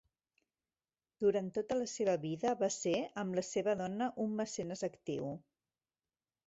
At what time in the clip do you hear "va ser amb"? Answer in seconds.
2.63-3.41